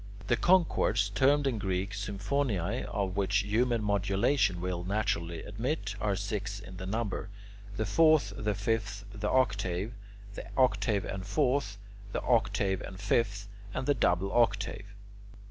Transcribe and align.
The 0.25 0.35
concords, 0.35 1.09
termed 1.11 1.45
in 1.45 1.59
Greek 1.59 1.89
[Greek: 1.89 1.91
symphoniai], 1.91 2.85
of 2.85 3.15
which 3.15 3.43
human 3.43 3.83
modulation 3.83 4.59
will 4.59 4.83
naturally 4.83 5.43
admit, 5.43 5.93
are 6.01 6.15
six 6.15 6.59
in 6.59 6.75
number: 6.89 7.29
the 7.77 7.85
fourth, 7.85 8.33
the 8.35 8.55
fifth, 8.55 9.05
the 9.13 9.29
octave, 9.29 9.93
the 10.33 10.47
octave 10.57 11.05
and 11.05 11.23
fourth, 11.23 11.77
the 12.13 12.21
octave 12.23 12.81
and 12.81 12.99
fifth, 12.99 13.47
and 13.75 13.85
the 13.85 13.93
double 13.93 14.31
octave. 14.33 14.85